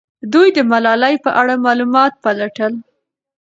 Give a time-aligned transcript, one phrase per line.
[0.33, 2.73] دوی د ملالۍ په اړه معلومات پلټل.